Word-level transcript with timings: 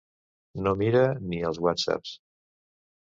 No 0.67 0.71
mira 0.79 1.03
ni 1.33 1.43
els 1.51 1.61
whatsapps. 1.67 2.19